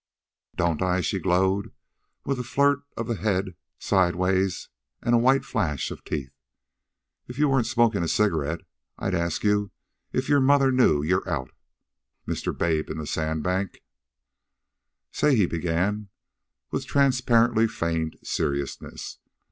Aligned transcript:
"Don't 0.55 0.81
I?" 0.81 1.01
she 1.01 1.19
glowed, 1.19 1.71
with 2.25 2.39
a 2.39 2.43
flirt 2.43 2.79
of 2.97 3.05
the 3.05 3.17
head 3.17 3.53
sideward 3.77 4.51
and 5.03 5.13
a 5.13 5.17
white 5.19 5.45
flash 5.45 5.91
of 5.91 6.03
teeth. 6.03 6.31
"If 7.27 7.37
you 7.37 7.47
weren't 7.47 7.67
smoking 7.67 8.01
a 8.01 8.07
cigarette 8.07 8.61
I'd 8.97 9.13
ask 9.13 9.43
you 9.43 9.69
if 10.11 10.27
your 10.27 10.39
mother 10.41 10.71
knew 10.71 11.03
you're 11.03 11.29
out, 11.29 11.51
Mr. 12.27 12.51
Babe 12.51 12.89
in 12.89 12.97
the 12.97 13.05
Sandbank." 13.05 13.83
"Say," 15.11 15.35
he 15.35 15.45
began, 15.45 16.09
with 16.71 16.87
transparently 16.87 17.67
feigned 17.67 18.17
seriousness. 18.23 19.19